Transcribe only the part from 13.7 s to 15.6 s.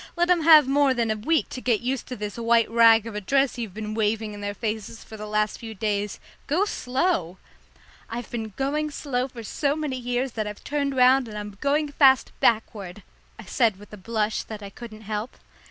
with a blush that I couldn't help.